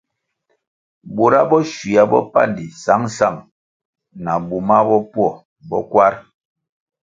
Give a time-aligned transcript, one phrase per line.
[1.15, 3.37] Bura bo shywua bopandi sangsang
[4.23, 5.25] na bumah bopwo
[5.69, 6.13] bo kwar.